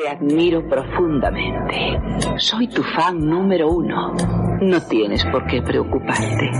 Te 0.00 0.08
admiro 0.08 0.66
profundamente. 0.66 2.00
Soy 2.38 2.68
tu 2.68 2.82
fan 2.82 3.18
número 3.18 3.68
uno. 3.70 4.14
No 4.62 4.80
tienes 4.88 5.22
por 5.26 5.46
qué 5.46 5.60
preocuparte. 5.60 6.50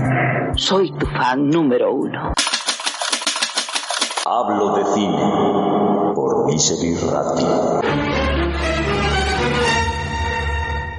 Soy 0.55 0.91
tu 0.91 1.07
fan 1.07 1.49
número 1.49 1.91
uno. 1.91 2.33
Hablo 4.27 4.75
de 4.75 4.85
cine 4.93 6.13
por 6.13 6.45
Misery. 6.45 6.93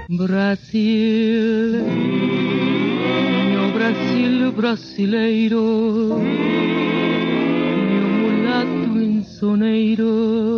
Brasil, 0.09 1.85
meu 3.53 3.73
Brasil 3.73 4.53
brasileiro, 4.53 5.63
meu 7.89 8.09
mulato 8.19 9.01
insoneiro. 9.01 10.52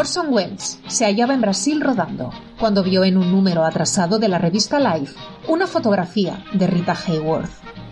Orson 0.00 0.32
Welles 0.32 0.80
se 0.86 1.04
hallaba 1.04 1.34
en 1.34 1.42
Brasil 1.42 1.78
rodando 1.82 2.30
cuando 2.58 2.82
vio 2.82 3.04
en 3.04 3.18
un 3.18 3.30
número 3.30 3.66
atrasado 3.66 4.18
de 4.18 4.28
la 4.28 4.38
revista 4.38 4.80
Life 4.80 5.14
una 5.46 5.66
fotografía 5.66 6.42
de 6.54 6.66
Rita 6.66 6.96
Hayworth. 7.06 7.50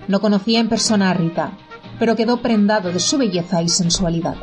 No 0.08 0.18
conocía 0.22 0.58
en 0.58 0.70
persona 0.70 1.10
a 1.10 1.12
Rita, 1.12 1.58
pero 1.98 2.16
quedó 2.16 2.40
prendado 2.40 2.90
de 2.90 2.98
su 2.98 3.18
belleza 3.18 3.60
y 3.60 3.68
sensualidad. 3.68 4.36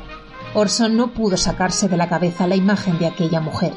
Orson 0.54 0.96
no 0.96 1.12
pudo 1.12 1.38
sacarse 1.38 1.88
de 1.88 1.98
la 1.98 2.08
cabeza 2.08 2.46
la 2.46 2.56
imagen 2.56 3.00
de 3.00 3.08
aquella 3.08 3.42
mujer 3.42 3.74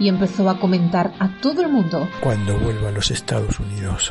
y 0.00 0.08
empezó 0.08 0.50
a 0.50 0.58
comentar 0.58 1.12
a 1.20 1.40
todo 1.40 1.62
el 1.62 1.68
mundo 1.68 2.08
Cuando 2.20 2.58
vuelva 2.58 2.88
a 2.88 2.92
los 2.92 3.12
Estados 3.12 3.60
Unidos, 3.60 4.10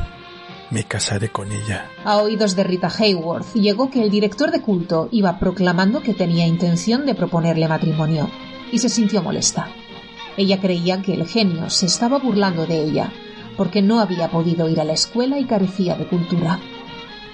me 0.70 0.86
casaré 0.86 1.30
con 1.30 1.52
ella. 1.52 1.90
A 2.06 2.16
oídos 2.18 2.56
de 2.56 2.64
Rita 2.64 2.90
Hayworth 2.98 3.54
llegó 3.56 3.90
que 3.90 4.04
el 4.04 4.10
director 4.10 4.52
de 4.52 4.62
culto 4.62 5.10
iba 5.12 5.38
proclamando 5.38 6.02
que 6.02 6.14
tenía 6.14 6.48
intención 6.48 7.06
de 7.06 7.14
proponerle 7.14 7.68
matrimonio, 7.68 8.30
y 8.72 8.80
se 8.80 8.90
sintió 8.90 9.22
molesta. 9.22 9.70
Ella 10.38 10.60
creía 10.60 11.02
que 11.02 11.14
el 11.14 11.28
genio 11.28 11.70
se 11.70 11.88
estaba 11.88 12.20
burlando 12.20 12.66
de 12.66 12.84
ella, 12.84 13.12
porque 13.58 13.82
no 13.82 14.00
había 14.00 14.30
podido 14.30 14.70
ir 14.70 14.80
a 14.80 14.84
la 14.84 14.94
escuela 14.94 15.40
y 15.40 15.46
carecía 15.46 15.96
de 15.96 16.08
cultura. 16.08 16.60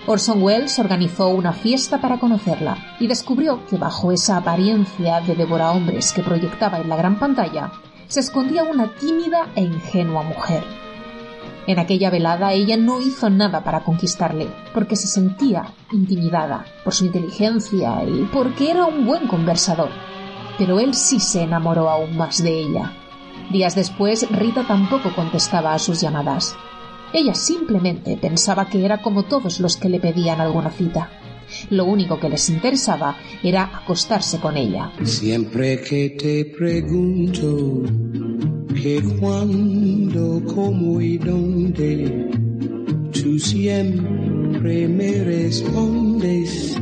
Orson 0.06 0.42
Welles 0.42 0.80
organizó 0.80 1.30
una 1.30 1.54
fiesta 1.54 2.02
para 2.02 2.20
conocerla 2.20 2.96
y 3.00 3.08
descubrió 3.08 3.66
que 3.68 3.78
bajo 3.78 4.12
esa 4.12 4.38
apariencia 4.38 5.22
de 5.22 5.36
devorahombres 5.36 6.12
que 6.12 6.24
proyectaba 6.24 6.80
en 6.80 6.90
la 6.90 6.98
gran 6.98 7.20
pantalla 7.20 7.72
se 8.08 8.20
escondía 8.20 8.64
una 8.64 8.94
tímida 8.96 9.48
e 9.56 9.62
ingenua 9.62 10.24
mujer. 10.24 10.64
En 11.66 11.80
aquella 11.80 12.10
velada 12.10 12.52
ella 12.52 12.76
no 12.76 13.00
hizo 13.00 13.30
nada 13.30 13.64
para 13.64 13.86
conquistarle, 13.86 14.50
porque 14.74 14.98
se 14.98 15.08
sentía 15.08 15.74
intimidada 15.92 16.66
por 16.84 16.94
su 16.94 17.06
inteligencia 17.06 18.04
y 18.04 18.30
porque 18.34 18.72
era 18.72 18.86
un 18.86 19.06
buen 19.06 19.28
conversador. 19.28 19.90
Pero 20.58 20.80
él 20.80 20.94
sí 20.94 21.20
se 21.20 21.44
enamoró 21.44 21.90
aún 21.90 22.16
más 22.16 22.44
de 22.44 22.60
ella. 22.62 22.94
Días 23.52 23.76
después, 23.76 24.28
Rita 24.30 24.66
tampoco 24.68 25.14
contestaba 25.16 25.74
a 25.74 25.80
sus 25.80 26.02
llamadas. 26.02 26.56
Ella 27.14 27.36
simplemente 27.36 28.18
pensaba 28.18 28.70
que 28.70 28.84
era 28.84 29.02
como 29.02 29.24
todos 29.24 29.60
los 29.60 29.78
que 29.78 29.90
le 29.90 30.00
pedían 30.00 30.42
alguna 30.42 30.72
cita. 30.72 31.12
Lo 31.70 31.86
único 31.86 32.20
que 32.20 32.30
les 32.30 32.50
interesaba 32.50 33.18
era 33.44 33.70
acostarse 33.82 34.40
con 34.40 34.58
ella. 34.58 34.92
Siempre 35.04 35.82
que 35.82 36.12
te 36.12 36.46
pregunto 36.46 37.84
que 38.74 39.04
cuándo, 39.20 40.42
cómo 40.54 41.00
y 41.00 41.18
dónde, 41.18 42.30
tú 43.12 43.38
siempre 43.38 44.88
me 44.88 45.24
respondes, 45.24 46.82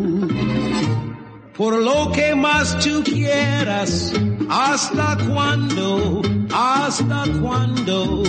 por 1.61 1.79
lo 1.79 2.11
que 2.11 2.33
más 2.33 2.79
tú 2.79 3.03
quieras, 3.03 4.11
hasta 4.49 5.15
cuándo, 5.31 6.19
hasta 6.51 7.23
cuándo. 7.39 8.23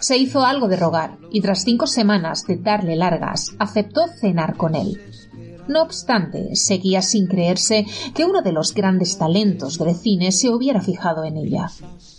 Se 0.00 0.16
hizo 0.16 0.46
algo 0.46 0.66
de 0.66 0.76
rogar 0.78 1.18
y 1.30 1.42
tras 1.42 1.64
cinco 1.64 1.86
semanas 1.86 2.46
de 2.46 2.56
darle 2.56 2.96
largas, 2.96 3.50
aceptó 3.58 4.06
cenar 4.18 4.56
con 4.56 4.74
él. 4.76 4.98
No 5.68 5.82
obstante, 5.82 6.56
seguía 6.56 7.02
sin 7.02 7.26
creerse 7.26 7.84
que 8.14 8.24
uno 8.24 8.40
de 8.40 8.52
los 8.52 8.72
grandes 8.72 9.18
talentos 9.18 9.76
del 9.76 9.94
cine 9.94 10.32
se 10.32 10.48
hubiera 10.48 10.80
fijado 10.80 11.22
en 11.24 11.36
ella. 11.36 11.70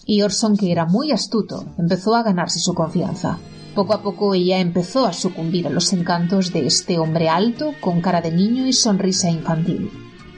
Y 0.06 0.22
Orson, 0.22 0.58
que 0.58 0.72
era 0.72 0.86
muy 0.86 1.12
astuto, 1.12 1.66
empezó 1.80 2.16
a 2.16 2.22
ganarse 2.22 2.60
su 2.60 2.76
confianza. 2.76 3.40
Poco 3.76 3.94
a 3.94 4.02
poco 4.02 4.34
ella 4.34 4.60
empezó 4.60 5.06
a 5.06 5.14
sucumbir 5.14 5.68
a 5.68 5.70
los 5.70 5.94
encantos 5.94 6.52
de 6.52 6.66
este 6.66 6.98
hombre 6.98 7.30
alto, 7.30 7.74
con 7.80 8.02
cara 8.02 8.22
de 8.22 8.32
niño 8.32 8.66
y 8.68 8.74
sonrisa 8.74 9.30
infantil. 9.30 9.92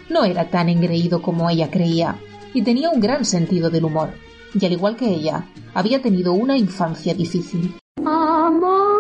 No 0.09 0.25
era 0.25 0.49
tan 0.49 0.67
engreído 0.69 1.21
como 1.21 1.49
ella 1.49 1.71
creía, 1.71 2.17
y 2.53 2.61
tenía 2.61 2.89
un 2.89 2.99
gran 2.99 3.23
sentido 3.23 3.69
del 3.69 3.85
humor. 3.85 4.09
Y 4.59 4.65
al 4.65 4.73
igual 4.73 4.97
que 4.97 5.07
ella, 5.07 5.45
había 5.73 6.01
tenido 6.01 6.33
una 6.33 6.57
infancia 6.57 7.13
difícil. 7.13 7.73
Amor 8.05 8.91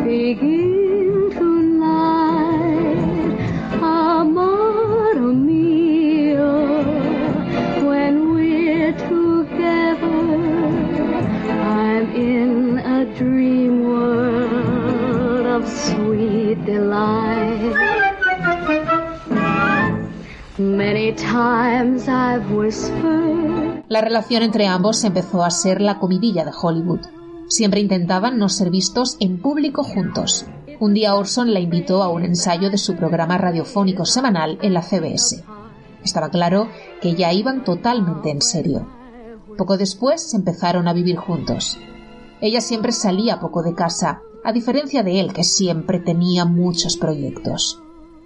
begin 0.06 0.71
La 23.88 24.02
relación 24.02 24.44
entre 24.44 24.68
ambos 24.68 25.04
empezó 25.06 25.44
a 25.44 25.52
ser 25.52 25.80
la 25.82 26.00
comidilla 26.00 26.44
de 26.44 26.52
Hollywood. 26.60 27.00
Siempre 27.48 27.80
intentaban 27.80 28.38
no 28.38 28.50
ser 28.50 28.70
vistos 28.70 29.16
en 29.20 29.42
público 29.42 29.84
juntos. 29.84 30.46
Un 30.80 30.94
día 30.94 31.16
Orson 31.16 31.54
la 31.54 31.62
invitó 31.62 32.04
a 32.04 32.10
un 32.10 32.24
ensayo 32.24 32.70
de 32.70 32.78
su 32.78 32.96
programa 32.96 33.38
radiofónico 33.38 34.06
semanal 34.06 34.60
en 34.62 34.74
la 34.74 34.82
CBS. 34.82 35.44
Estaba 36.04 36.30
claro 36.30 36.68
que 37.02 37.16
ya 37.16 37.32
iban 37.32 37.64
totalmente 37.64 38.32
en 38.32 38.42
serio. 38.42 38.86
Poco 39.58 39.78
después 39.78 40.34
empezaron 40.34 40.88
a 40.88 40.94
vivir 40.94 41.16
juntos. 41.18 41.78
Ella 42.42 42.60
siempre 42.60 42.92
salía 42.92 43.40
poco 43.40 43.62
de 43.64 43.76
casa, 43.76 44.22
a 44.44 44.52
diferencia 44.52 45.04
de 45.04 45.20
él 45.20 45.34
que 45.34 45.44
siempre 45.44 46.00
tenía 46.00 46.46
muchos 46.46 46.98
proyectos. 46.98 47.80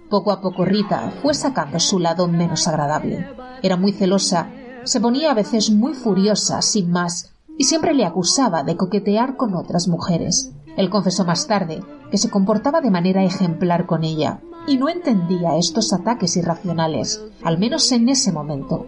Poco 0.08 0.30
a 0.32 0.40
poco 0.40 0.64
Rita 0.64 1.12
fue 1.22 1.34
sacando 1.34 1.80
su 1.80 1.98
lado 1.98 2.28
menos 2.28 2.68
agradable. 2.68 3.26
Era 3.62 3.76
muy 3.76 3.92
celosa, 3.92 4.50
se 4.84 5.00
ponía 5.00 5.32
a 5.32 5.34
veces 5.34 5.70
muy 5.70 5.94
furiosa, 5.94 6.62
sin 6.62 6.90
más, 6.90 7.32
y 7.58 7.64
siempre 7.64 7.94
le 7.94 8.04
acusaba 8.04 8.62
de 8.62 8.76
coquetear 8.76 9.36
con 9.36 9.54
otras 9.54 9.88
mujeres. 9.88 10.52
Él 10.76 10.90
confesó 10.90 11.24
más 11.24 11.46
tarde 11.46 11.82
que 12.10 12.18
se 12.18 12.30
comportaba 12.30 12.80
de 12.80 12.90
manera 12.90 13.24
ejemplar 13.24 13.86
con 13.86 14.04
ella, 14.04 14.40
y 14.68 14.76
no 14.76 14.88
entendía 14.88 15.56
estos 15.56 15.92
ataques 15.92 16.36
irracionales, 16.36 17.22
al 17.42 17.58
menos 17.58 17.90
en 17.92 18.08
ese 18.08 18.32
momento. 18.32 18.86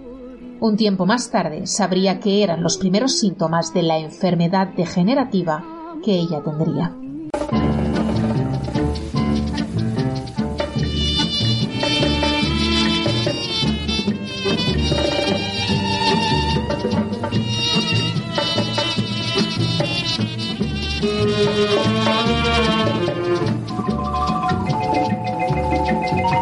Un 0.61 0.77
tiempo 0.77 1.07
más 1.07 1.31
tarde 1.31 1.67
sabría 1.67 2.21
que 2.21 2.43
eran 2.43 2.63
los 2.63 2.79
primeros 2.79 3.19
síntomas 3.19 3.73
de 3.75 3.83
la 3.83 3.99
enfermedad 3.99 4.69
degenerativa 4.69 5.65
que 6.05 6.15
ella 6.15 6.43
tendría. 6.43 6.95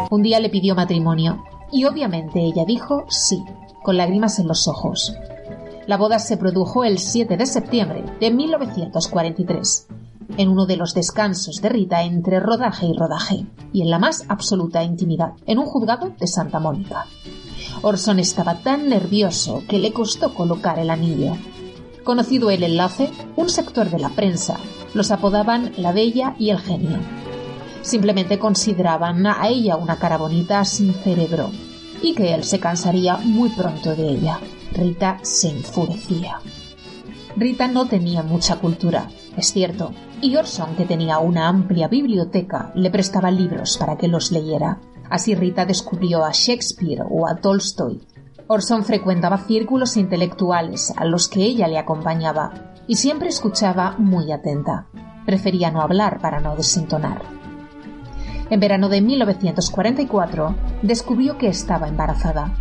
Un 0.09 0.23
día 0.23 0.39
le 0.39 0.49
pidió 0.49 0.73
matrimonio 0.73 1.43
y 1.71 1.85
obviamente 1.85 2.39
ella 2.39 2.65
dijo 2.65 3.05
sí, 3.09 3.43
con 3.83 3.97
lágrimas 3.97 4.39
en 4.39 4.47
los 4.47 4.67
ojos. 4.67 5.15
La 5.85 5.97
boda 5.97 6.19
se 6.19 6.37
produjo 6.37 6.83
el 6.83 6.97
7 6.97 7.37
de 7.37 7.45
septiembre 7.45 8.03
de 8.19 8.31
1943 8.31 9.87
en 10.35 10.49
uno 10.49 10.65
de 10.65 10.77
los 10.77 10.93
descansos 10.93 11.61
de 11.61 11.69
Rita 11.69 12.03
entre 12.03 12.39
rodaje 12.39 12.87
y 12.87 12.93
rodaje, 12.93 13.45
y 13.71 13.81
en 13.81 13.89
la 13.89 13.99
más 13.99 14.25
absoluta 14.27 14.83
intimidad, 14.83 15.33
en 15.45 15.59
un 15.59 15.65
juzgado 15.65 16.13
de 16.19 16.27
Santa 16.27 16.59
Mónica. 16.59 17.05
Orson 17.81 18.19
estaba 18.19 18.55
tan 18.55 18.89
nervioso 18.89 19.63
que 19.67 19.79
le 19.79 19.93
costó 19.93 20.33
colocar 20.33 20.79
el 20.79 20.89
anillo. 20.89 21.37
Conocido 22.03 22.49
el 22.49 22.63
enlace, 22.63 23.11
un 23.35 23.49
sector 23.49 23.89
de 23.89 23.99
la 23.99 24.09
prensa 24.09 24.57
los 24.93 25.11
apodaban 25.11 25.73
la 25.77 25.91
Bella 25.91 26.35
y 26.39 26.49
el 26.49 26.59
Genio. 26.59 26.97
Simplemente 27.81 28.39
consideraban 28.39 29.25
a 29.27 29.47
ella 29.47 29.75
una 29.75 29.97
cara 29.97 30.17
bonita 30.17 30.65
sin 30.65 30.93
cerebro 30.93 31.51
y 32.01 32.13
que 32.15 32.33
él 32.33 32.43
se 32.43 32.59
cansaría 32.59 33.17
muy 33.17 33.49
pronto 33.49 33.95
de 33.95 34.09
ella. 34.09 34.39
Rita 34.73 35.19
se 35.21 35.49
enfurecía. 35.49 36.39
Rita 37.35 37.67
no 37.67 37.85
tenía 37.85 38.23
mucha 38.23 38.55
cultura, 38.57 39.09
es 39.35 39.53
cierto, 39.53 39.91
y 40.21 40.35
Orson, 40.35 40.75
que 40.75 40.85
tenía 40.85 41.19
una 41.19 41.47
amplia 41.47 41.87
biblioteca, 41.87 42.71
le 42.75 42.89
prestaba 42.89 43.29
libros 43.31 43.77
para 43.77 43.97
que 43.97 44.07
los 44.07 44.31
leyera. 44.31 44.79
Así 45.09 45.35
Rita 45.35 45.65
descubrió 45.65 46.25
a 46.25 46.31
Shakespeare 46.31 47.03
o 47.09 47.27
a 47.27 47.35
Tolstoy. 47.35 48.01
Orson 48.47 48.83
frecuentaba 48.83 49.37
círculos 49.37 49.97
intelectuales 49.97 50.93
a 50.95 51.05
los 51.05 51.27
que 51.27 51.43
ella 51.43 51.67
le 51.67 51.77
acompañaba 51.77 52.73
y 52.87 52.95
siempre 52.95 53.29
escuchaba 53.29 53.95
muy 53.97 54.31
atenta. 54.31 54.87
Prefería 55.25 55.69
no 55.69 55.81
hablar 55.81 56.19
para 56.19 56.39
no 56.39 56.55
desentonar. 56.55 57.21
En 58.49 58.59
verano 58.59 58.87
de 58.87 59.01
1944 59.01 60.55
descubrió 60.81 61.37
que 61.37 61.47
estaba 61.47 61.89
embarazada. 61.89 62.53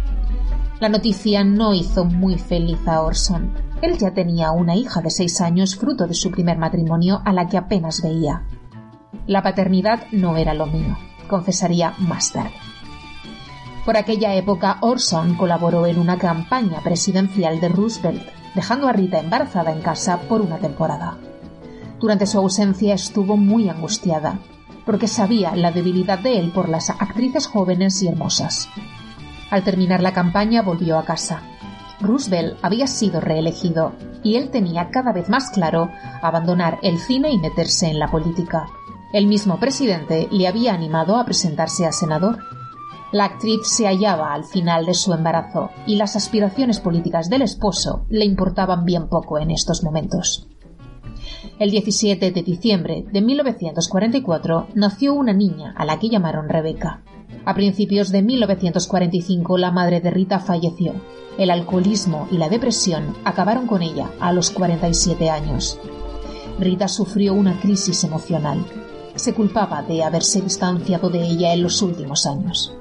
La 0.80 0.88
noticia 0.88 1.44
no 1.44 1.72
hizo 1.72 2.04
muy 2.04 2.38
feliz 2.38 2.86
a 2.86 3.00
Orson. 3.00 3.65
Él 3.82 3.98
ya 3.98 4.12
tenía 4.12 4.52
una 4.52 4.74
hija 4.74 5.02
de 5.02 5.10
seis 5.10 5.40
años 5.40 5.76
fruto 5.76 6.06
de 6.06 6.14
su 6.14 6.30
primer 6.30 6.56
matrimonio 6.56 7.20
a 7.24 7.32
la 7.32 7.46
que 7.46 7.58
apenas 7.58 8.02
veía. 8.02 8.44
La 9.26 9.42
paternidad 9.42 10.04
no 10.12 10.36
era 10.36 10.54
lo 10.54 10.66
mío, 10.66 10.96
confesaría 11.28 11.94
más 11.98 12.32
tarde. 12.32 12.54
Por 13.84 13.96
aquella 13.96 14.34
época 14.34 14.78
Orson 14.80 15.36
colaboró 15.36 15.86
en 15.86 15.98
una 15.98 16.18
campaña 16.18 16.80
presidencial 16.80 17.60
de 17.60 17.68
Roosevelt, 17.68 18.22
dejando 18.54 18.88
a 18.88 18.92
Rita 18.92 19.20
embarazada 19.20 19.70
en 19.70 19.80
casa 19.80 20.20
por 20.28 20.40
una 20.40 20.58
temporada. 20.58 21.18
Durante 22.00 22.26
su 22.26 22.38
ausencia 22.38 22.94
estuvo 22.94 23.36
muy 23.36 23.68
angustiada, 23.68 24.38
porque 24.84 25.06
sabía 25.06 25.54
la 25.54 25.70
debilidad 25.70 26.18
de 26.18 26.38
él 26.38 26.50
por 26.50 26.68
las 26.68 26.90
actrices 26.90 27.46
jóvenes 27.46 28.02
y 28.02 28.08
hermosas. 28.08 28.68
Al 29.50 29.62
terminar 29.62 30.02
la 30.02 30.12
campaña 30.12 30.62
volvió 30.62 30.98
a 30.98 31.04
casa. 31.04 31.42
Roosevelt 32.00 32.58
había 32.62 32.86
sido 32.86 33.20
reelegido 33.20 33.92
y 34.22 34.36
él 34.36 34.50
tenía 34.50 34.90
cada 34.90 35.12
vez 35.12 35.28
más 35.28 35.50
claro 35.50 35.90
abandonar 36.22 36.78
el 36.82 36.98
cine 36.98 37.30
y 37.30 37.38
meterse 37.38 37.88
en 37.88 37.98
la 37.98 38.10
política. 38.10 38.66
El 39.12 39.26
mismo 39.26 39.58
presidente 39.58 40.28
le 40.30 40.48
había 40.48 40.74
animado 40.74 41.16
a 41.16 41.24
presentarse 41.24 41.86
a 41.86 41.92
senador. 41.92 42.38
La 43.12 43.24
actriz 43.24 43.60
se 43.62 43.86
hallaba 43.86 44.34
al 44.34 44.44
final 44.44 44.84
de 44.84 44.94
su 44.94 45.12
embarazo 45.12 45.70
y 45.86 45.96
las 45.96 46.16
aspiraciones 46.16 46.80
políticas 46.80 47.30
del 47.30 47.42
esposo 47.42 48.04
le 48.08 48.24
importaban 48.24 48.84
bien 48.84 49.08
poco 49.08 49.38
en 49.38 49.50
estos 49.50 49.82
momentos. 49.84 50.48
El 51.58 51.70
17 51.70 52.32
de 52.32 52.42
diciembre 52.42 53.06
de 53.10 53.22
1944 53.22 54.68
nació 54.74 55.14
una 55.14 55.32
niña 55.32 55.72
a 55.76 55.84
la 55.84 55.98
que 55.98 56.08
llamaron 56.08 56.48
Rebeca. 56.48 57.02
A 57.46 57.54
principios 57.54 58.10
de 58.10 58.22
1945 58.22 59.56
la 59.56 59.70
madre 59.70 60.00
de 60.00 60.10
Rita 60.10 60.40
falleció. 60.40 60.94
El 61.38 61.50
alcoholismo 61.50 62.26
y 62.32 62.38
la 62.38 62.48
depresión 62.48 63.14
acabaron 63.24 63.68
con 63.68 63.82
ella 63.82 64.10
a 64.18 64.32
los 64.32 64.50
47 64.50 65.30
años. 65.30 65.78
Rita 66.58 66.88
sufrió 66.88 67.34
una 67.34 67.60
crisis 67.60 68.02
emocional. 68.02 68.66
Se 69.14 69.32
culpaba 69.32 69.82
de 69.82 70.02
haberse 70.02 70.40
distanciado 70.40 71.08
de 71.08 71.22
ella 71.22 71.52
en 71.52 71.62
los 71.62 71.82
últimos 71.82 72.26
años. 72.26 72.74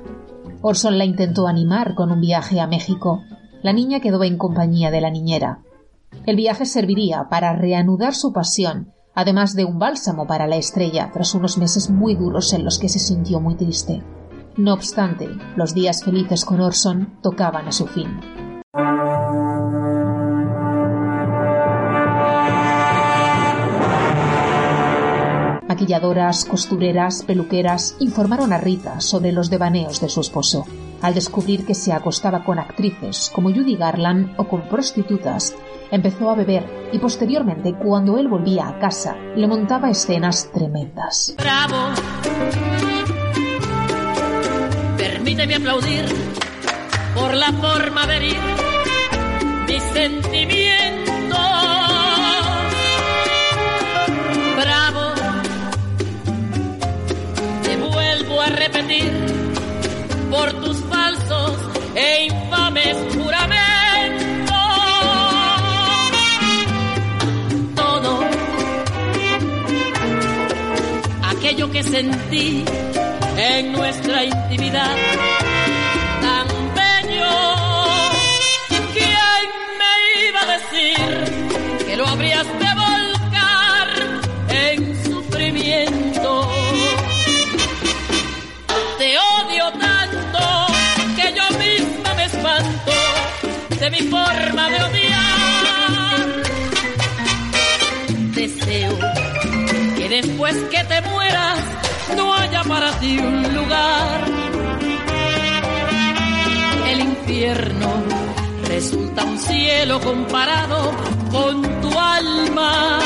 Orson 0.63 0.97
la 0.97 1.05
intentó 1.05 1.45
animar 1.45 1.93
con 1.93 2.11
un 2.11 2.19
viaje 2.19 2.59
a 2.59 2.65
México. 2.65 3.21
La 3.61 3.71
niña 3.71 3.99
quedó 3.99 4.23
en 4.23 4.39
compañía 4.39 4.89
de 4.89 5.01
la 5.01 5.11
niñera. 5.11 5.59
El 6.25 6.37
viaje 6.37 6.65
serviría 6.65 7.27
para 7.29 7.55
reanudar 7.55 8.15
su 8.15 8.33
pasión, 8.33 8.93
además 9.13 9.53
de 9.53 9.65
un 9.65 9.77
bálsamo 9.77 10.25
para 10.25 10.47
la 10.47 10.55
estrella 10.55 11.11
tras 11.13 11.35
unos 11.35 11.59
meses 11.59 11.91
muy 11.91 12.15
duros 12.15 12.51
en 12.53 12.65
los 12.65 12.79
que 12.79 12.89
se 12.89 12.97
sintió 12.97 13.39
muy 13.39 13.53
triste. 13.53 14.01
No 14.57 14.73
obstante, 14.73 15.27
los 15.57 15.73
días 15.73 16.03
felices 16.03 16.45
con 16.45 16.61
Orson 16.61 17.19
tocaban 17.21 17.67
a 17.67 17.73
su 17.73 17.87
fin. 17.87 18.21
Maquilladoras, 25.67 26.45
costureras, 26.45 27.23
peluqueras 27.23 27.97
informaron 27.99 28.53
a 28.53 28.57
Rita 28.57 29.01
sobre 29.01 29.33
los 29.33 29.49
devaneos 29.49 29.99
de 29.99 30.07
su 30.07 30.21
esposo. 30.21 30.63
Al 31.01 31.13
descubrir 31.13 31.65
que 31.65 31.75
se 31.75 31.91
acostaba 31.91 32.45
con 32.45 32.57
actrices 32.57 33.29
como 33.35 33.49
Judy 33.49 33.75
Garland 33.75 34.35
o 34.37 34.47
con 34.47 34.69
prostitutas, 34.69 35.53
empezó 35.91 36.29
a 36.29 36.35
beber 36.35 36.89
y 36.93 36.99
posteriormente, 36.99 37.73
cuando 37.73 38.17
él 38.17 38.29
volvía 38.29 38.69
a 38.69 38.79
casa, 38.79 39.17
le 39.35 39.47
montaba 39.47 39.89
escenas 39.89 40.49
tremendas. 40.53 41.35
Bravo. 41.37 41.93
Permíteme 45.45 45.69
aplaudir 45.69 46.05
por 47.13 47.31
la 47.35 47.53
forma 47.53 48.07
de 48.07 48.15
herir 48.15 48.39
mis 49.67 49.83
sentimientos. 49.93 51.37
Bravo. 54.59 55.13
Te 57.61 57.77
vuelvo 57.77 58.41
a 58.41 58.47
repetir 58.47 59.11
por 60.31 60.51
tus 60.63 60.77
falsos 60.85 61.57
e 61.93 62.25
infames 62.25 62.97
juramentos. 63.13 64.55
Todo 67.75 68.19
aquello 71.29 71.69
que 71.69 71.83
sentí 71.83 72.65
en 73.37 73.71
nuestra 73.71 74.23
intimidad 74.23 74.95
tan 76.21 76.47
bello. 76.73 77.35
¿Quién 78.93 79.47
me 79.79 79.93
iba 80.27 80.41
a 80.41 80.45
decir 80.57 81.85
que 81.85 81.97
lo 81.97 82.07
habrías 82.07 82.45
de 82.45 82.73
volcar 82.75 83.87
en 84.49 85.05
sufrimiento? 85.05 86.49
Te 88.97 89.17
odio 89.17 89.71
tanto 89.73 90.67
que 91.15 91.33
yo 91.33 91.57
misma 91.57 92.13
me 92.15 92.25
espanto 92.25 92.91
de 93.79 93.89
mi 93.91 94.01
forma 94.09 94.69
de 94.69 94.83
odiar. 94.83 96.43
Deseo 98.33 98.97
que 99.97 100.09
después 100.09 100.55
que 100.71 100.83
te 100.83 101.01
mueras 101.01 101.74
para 102.67 102.91
ti 102.99 103.17
un 103.17 103.53
lugar. 103.53 104.25
El 106.87 106.99
infierno 107.01 108.03
resulta 108.67 109.23
un 109.23 109.37
cielo 109.37 109.99
comparado 110.01 110.91
con 111.31 111.61
tu 111.81 111.99
alma. 111.99 112.99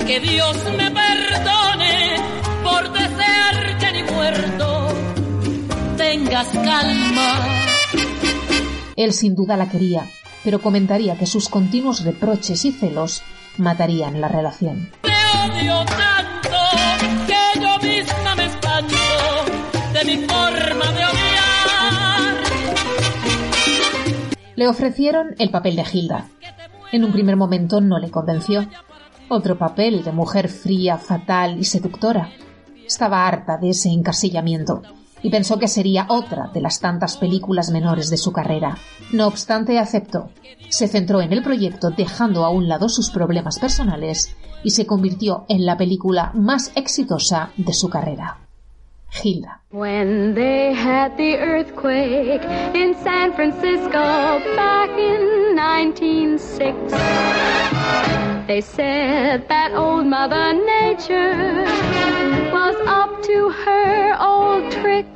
Y 0.00 0.04
que 0.04 0.20
Dios 0.20 0.56
me 0.76 0.90
perdone 0.90 2.16
por 2.62 2.92
desear 2.92 3.78
que 3.78 3.92
ni 3.92 4.02
muerto 4.12 4.88
tengas 5.96 6.48
calma. 6.48 7.38
Él 8.96 9.12
sin 9.12 9.34
duda 9.34 9.56
la 9.56 9.68
quería, 9.68 10.06
pero 10.44 10.60
comentaría 10.60 11.16
que 11.16 11.26
sus 11.26 11.48
continuos 11.48 12.04
reproches 12.04 12.64
y 12.64 12.72
celos 12.72 13.22
matarían 13.58 14.20
la 14.20 14.28
relación. 14.28 14.90
Te 15.02 15.10
odio 15.10 15.84
tanto 15.84 16.31
Le 24.62 24.68
ofrecieron 24.68 25.34
el 25.40 25.50
papel 25.50 25.74
de 25.74 25.84
Hilda. 25.92 26.28
En 26.92 27.02
un 27.02 27.10
primer 27.10 27.34
momento 27.34 27.80
no 27.80 27.98
le 27.98 28.12
convenció. 28.12 28.64
Otro 29.28 29.58
papel 29.58 30.04
de 30.04 30.12
mujer 30.12 30.48
fría, 30.48 30.98
fatal 30.98 31.58
y 31.58 31.64
seductora. 31.64 32.30
Estaba 32.86 33.26
harta 33.26 33.56
de 33.56 33.70
ese 33.70 33.88
encasillamiento 33.88 34.82
y 35.20 35.30
pensó 35.30 35.58
que 35.58 35.66
sería 35.66 36.06
otra 36.08 36.48
de 36.54 36.60
las 36.60 36.78
tantas 36.78 37.16
películas 37.16 37.72
menores 37.72 38.08
de 38.08 38.18
su 38.18 38.30
carrera. 38.30 38.78
No 39.12 39.26
obstante, 39.26 39.80
aceptó. 39.80 40.30
Se 40.68 40.86
centró 40.86 41.20
en 41.22 41.32
el 41.32 41.42
proyecto 41.42 41.90
dejando 41.90 42.44
a 42.44 42.50
un 42.50 42.68
lado 42.68 42.88
sus 42.88 43.10
problemas 43.10 43.58
personales 43.58 44.36
y 44.62 44.70
se 44.70 44.86
convirtió 44.86 45.44
en 45.48 45.66
la 45.66 45.76
película 45.76 46.30
más 46.34 46.70
exitosa 46.76 47.50
de 47.56 47.72
su 47.72 47.88
carrera. 47.88 48.41
Hilda. 49.12 49.60
When 49.70 50.34
they 50.34 50.72
had 50.72 51.16
the 51.18 51.36
earthquake 51.36 52.42
in 52.74 52.94
San 52.94 53.34
Francisco 53.34 54.40
back 54.56 54.88
in 54.88 55.54
1906, 55.54 56.92
they 58.48 58.62
said 58.62 59.48
that 59.48 59.72
old 59.74 60.06
Mother 60.06 60.54
Nature 60.54 61.66
was 62.52 62.74
up 62.86 63.22
to 63.24 63.50
her 63.50 64.16
old 64.18 64.72
trick. 64.72 65.06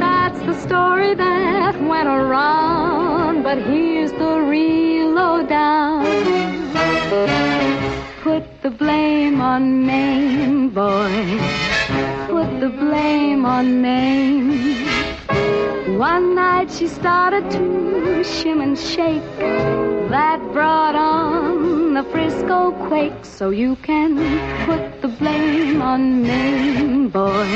That's 0.00 0.40
the 0.46 0.54
story 0.66 1.14
that 1.14 1.78
went 1.82 2.08
around, 2.08 3.42
but 3.42 3.58
here's 3.58 4.12
the 4.12 4.40
real 4.40 5.10
lowdown. 5.10 6.06
Put 8.22 8.62
the 8.62 8.70
blame 8.70 9.42
on 9.42 9.84
Maine, 9.86 10.70
boy. 10.70 11.63
The 12.64 12.70
blame 12.70 13.44
on 13.44 13.82
Maine. 13.82 14.88
One 15.98 16.34
night 16.34 16.72
she 16.72 16.88
started 16.88 17.44
to 17.50 17.60
shim 18.24 18.62
and 18.62 18.78
shake. 18.78 19.20
That 20.08 20.40
brought 20.54 20.96
on 20.96 21.92
the 21.92 22.04
Frisco 22.04 22.72
quake. 22.88 23.22
So 23.22 23.50
you 23.50 23.76
can 23.82 24.16
put 24.64 25.02
the 25.02 25.08
blame 25.08 25.82
on 25.82 26.22
Maine, 26.22 27.08
boy. 27.10 27.52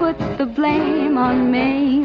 Put 0.00 0.18
the 0.36 0.46
blame 0.46 1.16
on 1.16 1.52
Maine. 1.52 2.04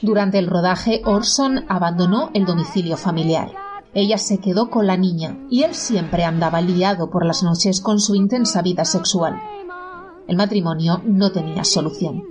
Durante 0.00 0.38
el 0.38 0.46
rodaje, 0.46 1.02
Orson 1.04 1.66
abandonó 1.68 2.30
el 2.32 2.46
domicilio 2.46 2.96
familiar. 2.96 3.69
Ella 3.92 4.18
se 4.18 4.38
quedó 4.38 4.70
con 4.70 4.86
la 4.86 4.96
niña 4.96 5.36
y 5.50 5.64
él 5.64 5.74
siempre 5.74 6.24
andaba 6.24 6.60
liado 6.60 7.10
por 7.10 7.26
las 7.26 7.42
noches 7.42 7.80
con 7.80 7.98
su 7.98 8.14
intensa 8.14 8.62
vida 8.62 8.84
sexual. 8.84 9.40
El 10.28 10.36
matrimonio 10.36 11.02
no 11.04 11.32
tenía 11.32 11.64
solución. 11.64 12.22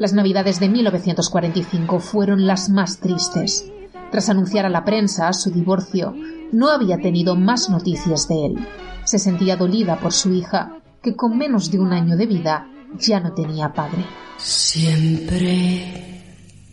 Las 0.00 0.14
navidades 0.14 0.58
de 0.58 0.68
1945 0.70 2.00
fueron 2.00 2.46
las 2.46 2.70
más 2.70 2.98
tristes. 2.98 3.70
Tras 4.10 4.30
anunciar 4.30 4.64
a 4.64 4.70
la 4.70 4.84
prensa 4.84 5.30
su 5.34 5.50
divorcio, 5.50 6.14
no 6.50 6.70
había 6.70 6.96
tenido 6.98 7.36
más 7.36 7.68
noticias 7.68 8.26
de 8.28 8.46
él. 8.46 8.66
Se 9.04 9.18
sentía 9.18 9.56
dolida 9.56 10.00
por 10.00 10.12
su 10.12 10.32
hija, 10.32 10.80
que 11.02 11.14
con 11.14 11.36
menos 11.36 11.70
de 11.70 11.78
un 11.78 11.92
año 11.92 12.16
de 12.16 12.26
vida 12.26 12.68
ya 12.98 13.20
no 13.20 13.32
tenía 13.32 13.74
padre. 13.74 14.06
Siempre 14.38 16.24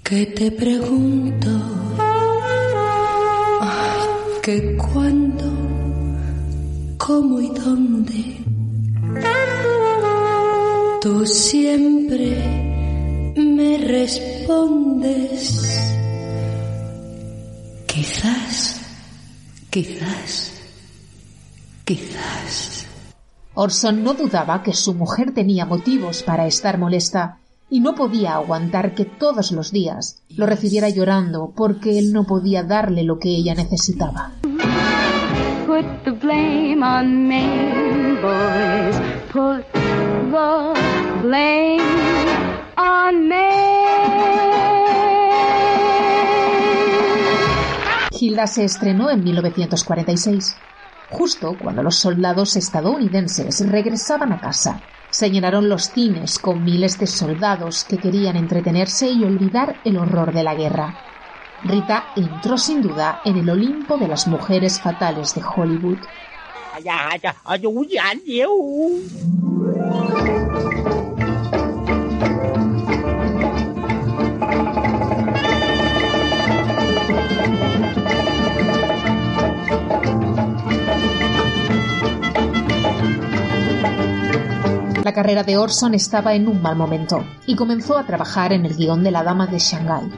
que 0.01 0.27
te 0.27 0.51
pregunto 0.51 1.84
que 4.45 4.77
cuándo, 4.77 5.51
cómo 6.99 7.41
y 7.41 7.49
dónde, 7.49 8.45
tú 11.01 11.25
siempre 11.25 13.33
me 13.35 13.79
respondes. 13.79 15.65
Quizás, 17.87 18.81
quizás, 19.71 20.51
quizás. 21.83 22.85
Orson 23.55 24.03
no 24.03 24.13
dudaba 24.13 24.61
que 24.61 24.73
su 24.73 24.93
mujer 24.93 25.33
tenía 25.33 25.65
motivos 25.65 26.21
para 26.21 26.45
estar 26.45 26.77
molesta 26.77 27.39
y 27.69 27.79
no 27.79 27.95
podía 27.95 28.35
aguantar 28.35 28.93
que 28.93 29.05
todos 29.05 29.51
los 29.51 29.71
días 29.71 30.21
lo 30.29 30.45
recibiera 30.45 30.89
llorando 30.89 31.53
porque 31.55 31.97
él 31.99 32.13
no 32.13 32.25
podía 32.25 32.63
darle 32.63 33.03
lo 33.03 33.19
que 33.19 33.29
ella 33.29 33.55
necesitaba. 33.55 34.31
Put 35.65 35.85
the 36.03 36.11
blame 36.11 36.83
on 36.83 37.27
Maine, 37.27 38.21
boys. 38.21 38.95
Put 39.31 39.65
the 39.73 41.21
blame 41.21 41.81
on 42.77 43.27
Maine. 43.27 43.55
Hilda 48.17 48.47
se 48.47 48.63
estrenó 48.63 49.09
en 49.09 49.23
1946, 49.23 50.55
justo 51.09 51.55
cuando 51.61 51.83
los 51.83 51.95
soldados 51.95 52.55
estadounidenses 52.55 53.67
regresaban 53.69 54.31
a 54.33 54.39
casa. 54.39 54.81
Se 55.15 55.31
llenaron 55.31 55.69
los 55.69 55.91
cines 55.93 56.39
con 56.39 56.65
miles 56.65 56.99
de 56.99 57.07
soldados 57.07 57.85
que 57.85 57.99
querían 57.99 58.35
entretenerse 58.35 59.09
y 59.09 59.23
olvidar 59.23 59.77
el 59.85 59.95
horror 59.95 60.33
de 60.33 60.43
la 60.43 60.55
guerra. 60.55 60.93
Rita 61.63 62.03
entró 62.17 62.57
sin 62.57 62.81
duda 62.81 63.21
en 63.23 63.37
el 63.37 63.49
Olimpo 63.49 63.97
de 63.97 64.09
las 64.09 64.27
mujeres 64.27 64.81
fatales 64.81 65.33
de 65.33 65.41
Hollywood. 65.41 65.99
La 85.05 85.13
carrera 85.13 85.43
de 85.43 85.55
Orson 85.55 85.93
estaba 85.93 86.33
en 86.33 86.47
un 86.47 86.63
mal 86.63 86.75
momento 86.75 87.23
y 87.45 87.55
comenzó 87.55 87.95
a 87.95 88.07
trabajar 88.07 88.51
en 88.53 88.65
el 88.65 88.75
guion 88.75 89.03
de 89.03 89.11
La 89.11 89.21
Dama 89.21 89.45
de 89.45 89.59
Shanghái. 89.59 90.09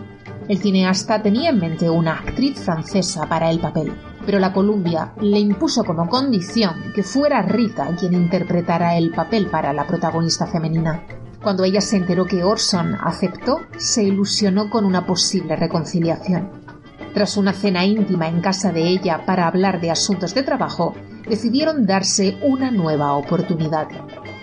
El 0.48 0.60
cineasta 0.60 1.22
tenía 1.22 1.50
en 1.50 1.60
mente 1.60 1.90
una 1.90 2.14
actriz 2.14 2.58
francesa 2.58 3.28
para 3.28 3.52
el 3.52 3.60
papel, 3.60 3.94
pero 4.26 4.40
la 4.40 4.54
Columbia 4.54 5.12
le 5.20 5.40
impuso 5.40 5.84
como 5.84 6.08
condición 6.08 6.94
que 6.96 7.04
fuera 7.04 7.42
Rita 7.42 7.94
quien 8.00 8.14
interpretara 8.14 8.96
el 8.96 9.12
papel 9.12 9.48
para 9.48 9.74
la 9.74 9.86
protagonista 9.86 10.48
femenina. 10.48 11.04
Cuando 11.44 11.66
ella 11.66 11.82
se 11.82 11.98
enteró 11.98 12.24
que 12.24 12.46
Orson 12.46 12.96
aceptó, 12.96 13.60
se 13.78 14.06
ilusionó 14.06 14.70
con 14.70 14.86
una 14.86 15.06
posible 15.06 15.58
reconciliación. 15.58 16.50
Tras 17.14 17.36
una 17.36 17.52
cena 17.52 17.84
íntima 17.84 18.30
en 18.30 18.40
casa 18.40 18.72
de 18.72 18.88
ella 18.88 19.26
para 19.26 19.48
hablar 19.48 19.82
de 19.82 19.92
asuntos 19.92 20.34
de 20.34 20.44
trabajo, 20.44 20.94
decidieron 21.28 21.86
darse 21.86 22.38
una 22.42 22.72
nueva 22.72 23.12
oportunidad. 23.16 23.90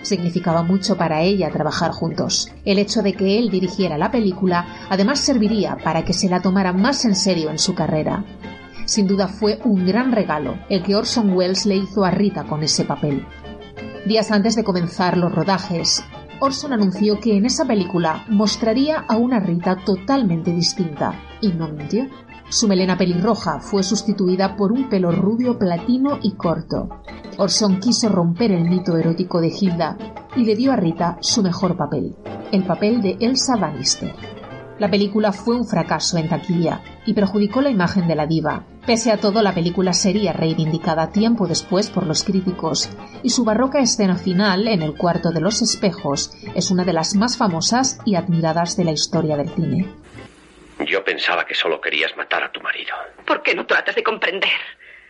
Significaba 0.05 0.61
mucho 0.61 0.97
para 0.97 1.23
ella 1.23 1.49
trabajar 1.49 1.89
juntos. 1.89 2.51
El 2.63 2.77
hecho 2.77 3.01
de 3.01 3.13
que 3.13 3.39
él 3.39 3.49
dirigiera 3.49 3.97
la 3.97 4.11
película 4.11 4.85
además 4.87 5.19
serviría 5.19 5.77
para 5.83 6.05
que 6.05 6.13
se 6.13 6.29
la 6.29 6.43
tomara 6.43 6.73
más 6.73 7.05
en 7.05 7.15
serio 7.15 7.49
en 7.49 7.57
su 7.57 7.73
carrera. 7.73 8.23
Sin 8.85 9.07
duda 9.07 9.27
fue 9.27 9.59
un 9.63 9.83
gran 9.83 10.11
regalo 10.11 10.59
el 10.69 10.83
que 10.83 10.95
Orson 10.95 11.31
Welles 11.31 11.65
le 11.65 11.77
hizo 11.77 12.05
a 12.05 12.11
Rita 12.11 12.43
con 12.43 12.61
ese 12.61 12.85
papel. 12.85 13.25
Días 14.05 14.29
antes 14.29 14.55
de 14.55 14.63
comenzar 14.63 15.17
los 15.17 15.33
rodajes, 15.33 16.03
Orson 16.39 16.73
anunció 16.73 17.19
que 17.19 17.35
en 17.35 17.47
esa 17.47 17.65
película 17.65 18.25
mostraría 18.29 19.05
a 19.07 19.17
una 19.17 19.39
Rita 19.39 19.77
totalmente 19.83 20.51
distinta, 20.51 21.19
y 21.41 21.47
no 21.47 21.67
mintió. 21.67 22.05
Su 22.49 22.67
melena 22.67 22.97
pelirroja 22.97 23.59
fue 23.59 23.83
sustituida 23.83 24.55
por 24.55 24.71
un 24.71 24.87
pelo 24.87 25.11
rubio 25.11 25.57
platino 25.57 26.19
y 26.21 26.33
corto. 26.33 26.89
Orson 27.37 27.79
quiso 27.79 28.07
romper 28.09 28.51
el 28.51 28.69
mito 28.69 28.95
erótico 28.97 29.41
de 29.41 29.47
Hilda 29.49 29.97
y 30.35 30.45
le 30.45 30.55
dio 30.55 30.71
a 30.71 30.75
Rita 30.75 31.17
su 31.21 31.41
mejor 31.41 31.75
papel, 31.75 32.15
el 32.51 32.63
papel 32.63 33.01
de 33.01 33.17
Elsa 33.19 33.55
Bannister. 33.57 34.13
La 34.77 34.91
película 34.91 35.31
fue 35.31 35.55
un 35.55 35.65
fracaso 35.65 36.17
en 36.17 36.27
taquilla 36.27 36.81
y 37.05 37.13
perjudicó 37.13 37.61
la 37.61 37.69
imagen 37.69 38.07
de 38.07 38.15
la 38.15 38.27
diva. 38.27 38.65
Pese 38.85 39.11
a 39.11 39.17
todo, 39.17 39.41
la 39.41 39.53
película 39.53 39.93
sería 39.93 40.33
reivindicada 40.33 41.11
tiempo 41.11 41.47
después 41.47 41.89
por 41.89 42.05
los 42.05 42.23
críticos 42.23 42.89
y 43.23 43.29
su 43.29 43.45
barroca 43.45 43.79
escena 43.79 44.15
final 44.15 44.67
en 44.67 44.81
el 44.81 44.95
cuarto 44.95 45.31
de 45.31 45.39
los 45.39 45.61
espejos 45.61 46.31
es 46.53 46.71
una 46.71 46.83
de 46.83 46.93
las 46.93 47.15
más 47.15 47.37
famosas 47.37 47.97
y 48.05 48.15
admiradas 48.15 48.75
de 48.75 48.83
la 48.83 48.91
historia 48.91 49.37
del 49.37 49.49
cine. 49.49 50.04
Yo 50.79 51.03
pensaba 51.03 51.45
que 51.45 51.55
solo 51.55 51.79
querías 51.79 52.15
matar 52.17 52.43
a 52.43 52.51
tu 52.51 52.59
marido. 52.61 52.95
¿Por 53.25 53.41
qué 53.41 53.55
no 53.55 53.65
tratas 53.65 53.95
de 53.95 54.03
comprender? 54.03 54.51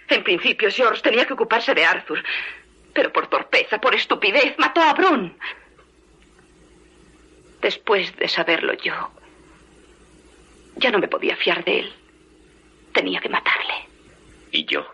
En 0.08 0.24
principio, 0.24 0.70
George 0.70 1.02
tenía 1.02 1.26
que 1.26 1.34
ocuparse 1.34 1.74
de 1.74 1.84
Arthur. 1.84 2.24
Pero 2.94 3.12
por 3.12 3.28
torpeza, 3.28 3.80
por 3.80 3.96
estupidez, 3.96 4.58
mató 4.58 4.82
a 4.82 4.94
Brun. 4.94 5.38
Después 7.62 8.16
de 8.16 8.28
saberlo 8.28 8.74
yo, 8.74 9.12
ya 10.76 10.92
no 10.92 11.00
me 11.00 11.08
podía 11.08 11.36
fiar 11.36 11.64
de 11.64 11.80
él. 11.80 11.94
Tenía 12.94 13.20
que 13.20 13.30
matarle. 13.30 13.74
¿Y 14.52 14.66
yo? 14.66 14.86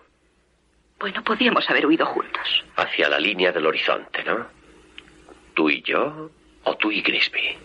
Bueno, 1.00 1.24
podíamos 1.24 1.70
haber 1.70 1.86
huido 1.86 2.06
juntos. 2.06 2.64
Hacia 2.78 3.10
la 3.10 3.20
línea 3.20 3.52
del 3.52 3.66
horizonte, 3.66 4.24
¿no? 4.24 4.48
¿Tú 5.54 5.70
y 5.70 5.82
yo 5.82 6.32
o 6.64 6.78
tú 6.78 6.92
y 6.92 7.02
Grisby? 7.02 7.58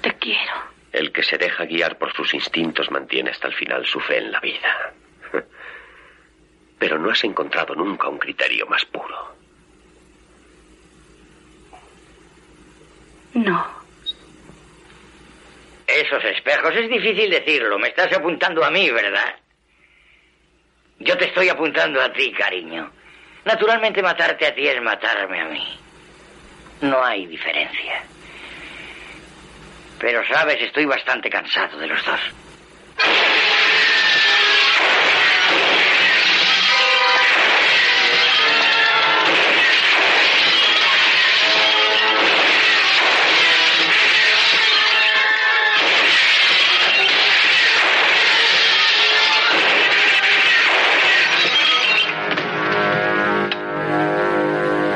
Te 0.00 0.14
quiero. 0.14 0.71
El 0.92 1.10
que 1.10 1.22
se 1.22 1.38
deja 1.38 1.64
guiar 1.64 1.96
por 1.96 2.12
sus 2.12 2.34
instintos 2.34 2.90
mantiene 2.90 3.30
hasta 3.30 3.48
el 3.48 3.54
final 3.54 3.86
su 3.86 3.98
fe 4.00 4.18
en 4.18 4.30
la 4.30 4.40
vida. 4.40 4.92
Pero 6.78 6.98
no 6.98 7.10
has 7.10 7.24
encontrado 7.24 7.74
nunca 7.74 8.08
un 8.08 8.18
criterio 8.18 8.66
más 8.66 8.84
puro. 8.84 9.34
No. 13.34 13.82
Esos 15.86 16.24
espejos 16.24 16.74
es 16.74 16.88
difícil 16.88 17.30
decirlo. 17.30 17.78
Me 17.78 17.88
estás 17.88 18.12
apuntando 18.12 18.64
a 18.64 18.70
mí, 18.70 18.90
¿verdad? 18.90 19.36
Yo 20.98 21.16
te 21.16 21.26
estoy 21.26 21.48
apuntando 21.48 22.00
a 22.00 22.12
ti, 22.12 22.32
cariño. 22.32 22.90
Naturalmente 23.44 24.02
matarte 24.02 24.46
a 24.46 24.54
ti 24.54 24.68
es 24.68 24.80
matarme 24.80 25.40
a 25.40 25.44
mí. 25.46 25.78
No 26.82 27.02
hay 27.02 27.26
diferencia. 27.26 28.04
Pero 30.02 30.20
sabes, 30.26 30.60
estoy 30.60 30.84
bastante 30.84 31.30
cansado 31.30 31.78
de 31.78 31.86
los 31.86 32.04
dos. 32.04 32.20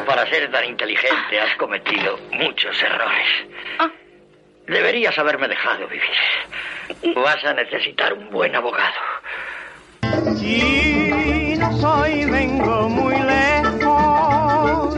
Para 0.05 0.29
ser 0.29 0.51
tan 0.51 0.65
inteligente 0.65 1.41
has 1.41 1.57
cometido 1.57 2.19
muchos 2.33 2.83
errores. 2.83 4.06
Deberías 4.67 5.17
haberme 5.19 5.49
dejado 5.49 5.87
vivir. 5.89 7.15
Vas 7.15 7.45
a 7.45 7.55
necesitar 7.55 8.13
un 8.13 8.31
buen 8.31 8.55
abogado. 8.55 8.95
Y 10.41 11.55
no 11.59 11.73
soy, 11.79 12.25
vengo 12.25 12.89
muy 12.89 13.15
lejos 13.17 14.95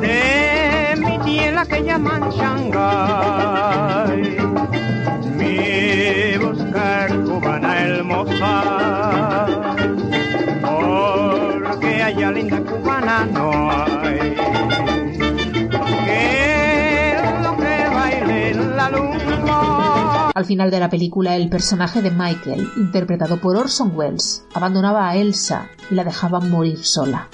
de 0.00 0.94
mi 0.98 1.18
tierra 1.20 1.66
que 1.66 1.82
llaman 1.82 2.30
Shanghai. 2.30 4.20
Mi 5.36 6.38
buscar 6.38 7.10
cubana 7.24 7.80
hermosa, 7.80 9.46
porque 10.62 12.02
allá 12.02 12.30
linda 12.30 12.60
cubana 12.60 13.26
no 13.26 13.70
hay. 13.70 13.79
Al 20.34 20.44
final 20.44 20.70
de 20.70 20.78
la 20.80 20.88
película, 20.88 21.36
el 21.36 21.48
personaje 21.48 22.02
de 22.02 22.10
Michael, 22.10 22.68
interpretado 22.76 23.38
por 23.38 23.56
Orson 23.56 23.92
Welles, 23.94 24.44
abandonaba 24.54 25.08
a 25.08 25.16
Elsa 25.16 25.68
y 25.90 25.94
la 25.94 26.04
dejaba 26.04 26.40
morir 26.40 26.84
sola. 26.84 27.28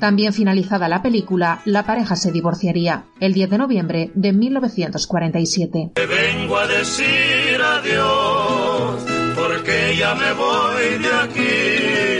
También 0.00 0.32
finalizada 0.32 0.88
la 0.88 1.00
película, 1.00 1.60
la 1.64 1.86
pareja 1.86 2.16
se 2.16 2.32
divorciaría 2.32 3.04
el 3.20 3.34
10 3.34 3.50
de 3.50 3.58
noviembre 3.58 4.10
de 4.14 4.32
1947. 4.32 5.92
Te 5.94 6.06
vengo 6.06 6.56
a 6.56 6.66
decir 6.66 7.60
adiós, 7.62 9.04
porque 9.36 9.94
ya 9.96 10.16
me 10.16 10.32
voy 10.32 10.98
de 10.98 11.14
aquí. 11.22 12.11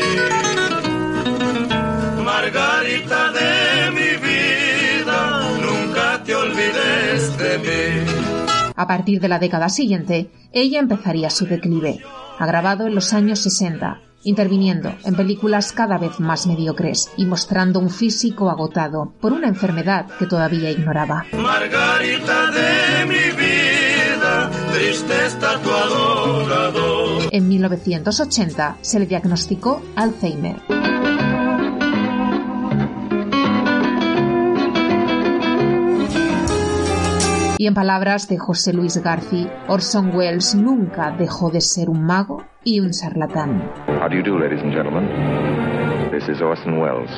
A 8.76 8.86
partir 8.86 9.20
de 9.20 9.28
la 9.28 9.38
década 9.38 9.68
siguiente, 9.68 10.30
ella 10.52 10.80
empezaría 10.80 11.30
su 11.30 11.46
declive. 11.46 12.00
Ha 12.38 12.46
grabado 12.46 12.86
en 12.86 12.94
los 12.94 13.12
años 13.12 13.40
60, 13.40 14.00
interviniendo 14.24 14.94
en 15.04 15.14
películas 15.14 15.72
cada 15.72 15.98
vez 15.98 16.20
más 16.20 16.46
mediocres 16.46 17.10
y 17.16 17.26
mostrando 17.26 17.80
un 17.80 17.90
físico 17.90 18.50
agotado 18.50 19.12
por 19.20 19.32
una 19.32 19.48
enfermedad 19.48 20.06
que 20.18 20.26
todavía 20.26 20.70
ignoraba. 20.70 21.26
Margarita 21.32 22.50
de 22.50 23.06
mi 23.06 23.30
vida, 23.36 24.50
triste 24.72 25.26
está 25.26 25.58
tu 25.60 25.70
adorador. 25.70 27.28
En 27.30 27.48
1980 27.48 28.78
se 28.80 28.98
le 28.98 29.06
diagnosticó 29.06 29.82
Alzheimer. 29.96 31.01
Y 37.58 37.66
en 37.66 37.74
palabras 37.74 38.28
de 38.28 38.38
José 38.38 38.72
Luis 38.72 38.96
García, 38.98 39.64
Orson 39.68 40.14
Welles 40.14 40.54
nunca 40.54 41.10
dejó 41.12 41.50
de 41.50 41.60
ser 41.60 41.88
un 41.90 42.02
mago 42.04 42.44
y 42.64 42.80
un 42.80 42.90
charlatán. 42.90 43.62
How 43.88 44.08
do 44.08 44.16
you 44.16 44.22
do, 44.22 44.38
ladies 44.38 44.62
and 44.62 44.72
gentlemen? 44.72 45.06
This 46.10 46.28
is 46.28 46.40
Orson 46.42 46.78
Welles. 46.80 47.10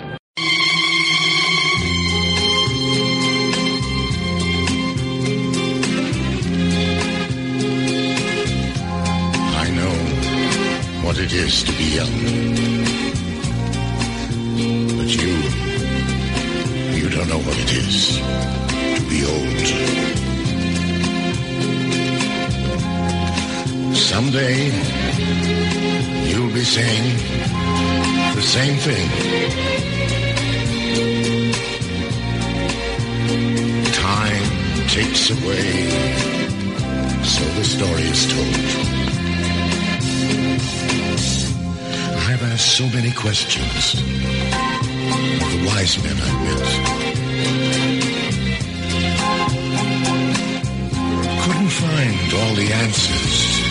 I 9.56 9.70
know 9.70 9.94
what 11.06 11.18
it 11.18 11.32
is 11.32 11.62
to 11.64 11.72
be 11.72 11.84
young. 11.96 12.14
But 14.96 15.08
you, 15.14 15.32
you 16.98 17.08
don't 17.10 17.28
know 17.28 17.38
what 17.38 17.56
it 17.58 17.72
is 17.72 18.20
Someday, 24.34 24.66
you'll 26.28 26.52
be 26.52 26.64
saying 26.64 27.18
the 28.34 28.42
same 28.42 28.76
thing. 28.78 29.08
Time 33.92 34.42
takes 34.88 35.30
away, 35.30 35.88
so 37.22 37.44
the 37.54 37.64
story 37.64 38.02
is 38.02 38.26
told. 38.26 38.56
I've 42.26 42.42
asked 42.42 42.76
so 42.76 42.88
many 42.88 43.12
questions 43.12 43.94
of 43.94 45.48
the 45.52 45.62
wise 45.64 45.96
men 46.02 46.16
I've 46.26 46.40
met. 46.42 46.68
Couldn't 51.44 51.70
find 51.70 52.34
all 52.34 52.54
the 52.56 52.72
answers. 52.72 53.63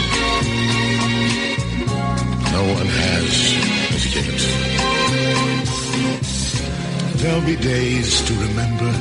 No 2.51 2.63
one 2.77 2.89
has 3.03 3.33
as 3.95 4.03
yet. 4.15 4.39
There'll 7.19 7.45
be 7.45 7.55
days 7.55 8.21
to 8.27 8.33
remember, 8.33 8.91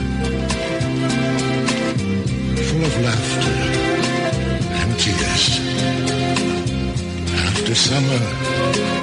full 2.67 2.85
of 2.85 2.95
laughter 3.07 3.57
and 4.79 4.91
tears. 4.99 5.45
After 7.47 7.75
summer 7.75 9.02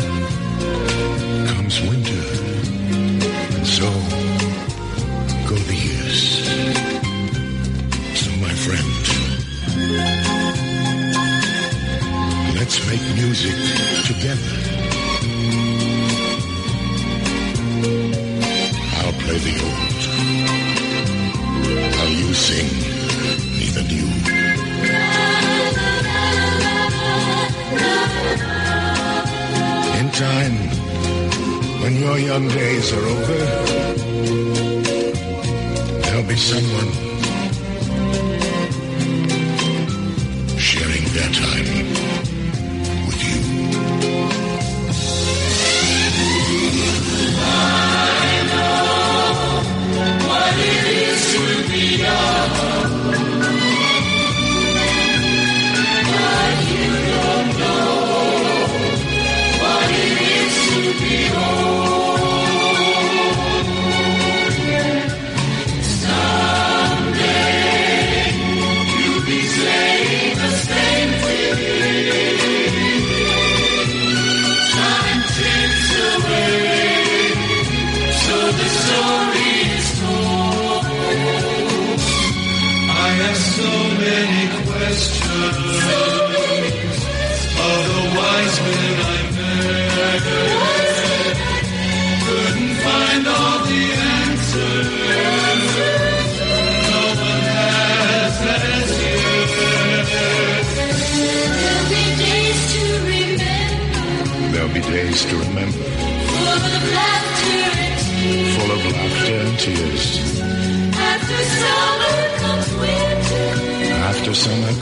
make 12.90 13.16
music 13.16 13.54
together. 14.10 14.56
I'll 18.98 19.18
play 19.24 19.40
the 19.48 19.56
old, 19.68 20.02
while 21.94 22.14
you 22.22 22.34
sing 22.34 22.70
the 23.76 23.84
new. 23.94 24.10
In 30.00 30.08
time, 30.26 30.58
when 31.82 31.94
your 31.96 32.18
young 32.18 32.48
days 32.48 32.92
are 32.92 33.06
over, 33.16 33.40
there'll 36.02 36.24
be 36.28 36.36
someone 36.36 37.19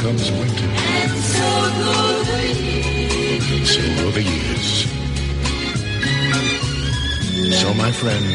comes 0.08 0.32
winter, 0.32 0.70
and 1.04 1.20
so 1.36 1.50
go 1.80 2.24
the 2.32 2.48
years. 2.64 3.70
so 3.74 3.82
go 4.00 4.08
the 4.12 4.24
years. 4.24 4.70
So, 7.62 7.68
my 7.74 7.92
friend, 7.92 8.26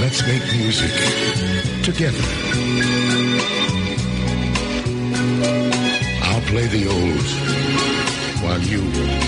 let's 0.00 0.20
make 0.24 0.44
music 0.54 0.94
together. 1.82 2.26
I'll 6.28 6.46
play 6.52 6.66
the 6.76 6.86
old 6.86 7.28
while 8.44 8.60
you 8.60 8.82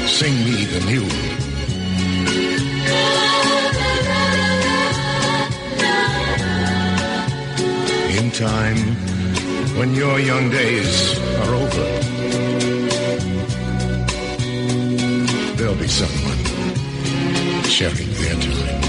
sing 0.06 0.36
me 0.46 0.66
the 0.66 0.80
new. 0.86 1.06
In 8.16 8.30
time, 8.30 9.13
when 9.76 9.94
your 9.94 10.20
young 10.20 10.50
days 10.50 11.18
are 11.18 11.54
over, 11.54 11.84
there'll 15.56 15.74
be 15.74 15.88
someone 15.88 16.44
sharing 17.64 18.12
their 18.12 18.40
time. 18.40 18.83